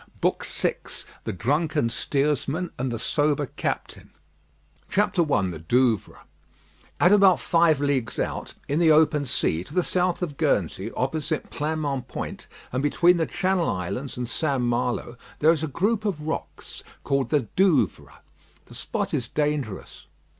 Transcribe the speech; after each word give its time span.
BOOK 0.19 0.43
VI 0.43 0.77
THE 1.25 1.31
DRUNKEN 1.33 1.89
STEERSMAN 1.91 2.71
AND 2.79 2.91
THE 2.91 2.97
SOBER 2.97 3.45
CAPTAIN 3.55 4.09
I 4.97 5.05
THE 5.11 5.63
DOUVRES 5.67 6.17
At 6.99 7.11
about 7.11 7.39
five 7.39 7.79
leagues 7.79 8.17
out, 8.17 8.55
in 8.67 8.79
the 8.79 8.89
open 8.91 9.25
sea, 9.25 9.63
to 9.63 9.75
the 9.75 9.83
south 9.83 10.23
of 10.23 10.37
Guernsey, 10.37 10.89
opposite 10.97 11.51
Pleinmont 11.51 12.07
Point, 12.07 12.47
and 12.71 12.81
between 12.81 13.17
the 13.17 13.27
Channel 13.27 13.69
Islands 13.69 14.17
and 14.17 14.27
St. 14.27 14.63
Malo, 14.63 15.17
there 15.37 15.51
is 15.51 15.61
a 15.63 15.67
group 15.67 16.03
of 16.03 16.25
rocks, 16.25 16.81
called 17.03 17.29
the 17.29 17.41
Douvres. 17.55 18.21
The 18.65 18.73
spot 18.73 19.13
is 19.13 19.27
dangerous. 19.27 20.07